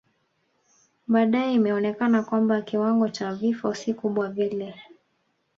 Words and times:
Baadae 1.07 1.53
imeonekana 1.53 2.23
kwamba 2.23 2.61
kiwango 2.61 3.09
cha 3.09 3.33
vifo 3.33 3.73
si 3.73 3.93
kubwa 3.93 4.29
vile 4.29 4.75